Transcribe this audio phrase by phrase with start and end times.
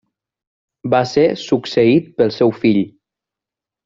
[0.93, 2.81] Va ser succeït pel seu fill.